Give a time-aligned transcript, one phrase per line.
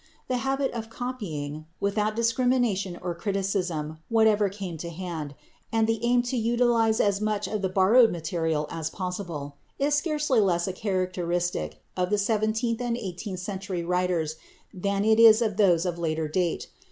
[0.29, 5.35] The habit of copying, without discrimination or criticism, whatever came to hand,
[5.71, 10.39] and the aim to utilize as much of the borrowed material as possible, is scarcely
[10.39, 14.37] less a characteristic of the seventeenth and eighteenth century writers
[14.73, 16.65] than it is of those of a later date.